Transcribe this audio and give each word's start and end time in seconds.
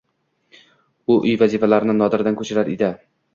U 1.15 1.17
uy 1.17 1.35
vazifalarini 1.41 1.97
Nodirdan 1.99 2.41
ko‘chirar 2.41 2.73
edi. 2.79 2.91